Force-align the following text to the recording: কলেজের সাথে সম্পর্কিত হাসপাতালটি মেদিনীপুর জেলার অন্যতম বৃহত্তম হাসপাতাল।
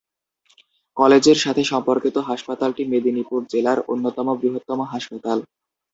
কলেজের 0.97 1.37
সাথে 1.37 1.61
সম্পর্কিত 1.71 2.15
হাসপাতালটি 2.29 2.83
মেদিনীপুর 2.91 3.39
জেলার 3.51 3.79
অন্যতম 3.91 4.27
বৃহত্তম 4.41 4.79
হাসপাতাল। 4.93 5.37